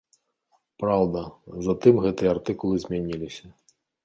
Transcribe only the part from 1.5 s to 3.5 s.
затым гэтыя артыкулы змяніліся.